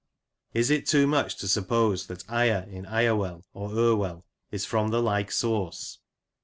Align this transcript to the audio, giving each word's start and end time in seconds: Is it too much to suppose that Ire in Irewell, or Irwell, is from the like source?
Is 0.55 0.71
it 0.71 0.87
too 0.87 1.05
much 1.05 1.35
to 1.35 1.47
suppose 1.47 2.07
that 2.07 2.23
Ire 2.27 2.65
in 2.67 2.87
Irewell, 2.87 3.43
or 3.53 3.69
Irwell, 3.69 4.25
is 4.49 4.65
from 4.65 4.87
the 4.87 4.99
like 4.99 5.31
source? 5.31 5.99